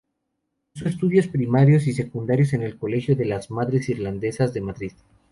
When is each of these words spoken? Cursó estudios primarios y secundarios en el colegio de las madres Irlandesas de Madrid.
Cursó 0.73 0.89
estudios 0.89 1.27
primarios 1.27 1.85
y 1.85 1.93
secundarios 1.93 2.53
en 2.53 2.63
el 2.63 2.75
colegio 2.79 3.15
de 3.15 3.25
las 3.25 3.51
madres 3.51 3.87
Irlandesas 3.87 4.51
de 4.51 4.61
Madrid. 4.61 4.93